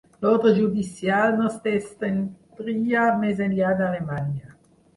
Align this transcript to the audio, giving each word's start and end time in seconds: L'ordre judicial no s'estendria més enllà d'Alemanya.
L'ordre 0.25 0.53
judicial 0.59 1.35
no 1.41 1.49
s'estendria 1.57 3.07
més 3.21 3.47
enllà 3.49 3.77
d'Alemanya. 3.83 4.53